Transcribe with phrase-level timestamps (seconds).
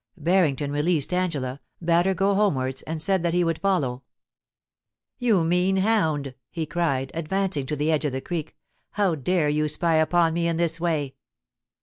[0.17, 4.01] Barrington released Angela, bade her go homewards, and said that he would follow.'
[5.19, 9.47] You mean hound !* he cried, advancing to the edge of the creek;* how dare
[9.47, 11.13] you spy upon me in this way